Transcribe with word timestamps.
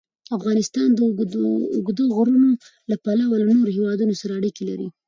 افغانستان 0.37 0.89
د 0.93 0.99
اوږده 1.77 2.05
غرونه 2.15 2.49
له 2.89 2.95
پلوه 3.03 3.35
له 3.41 3.45
نورو 3.57 3.75
هېوادونو 3.77 4.13
سره 4.21 4.31
اړیکې 4.39 4.63
لري. 4.69 4.87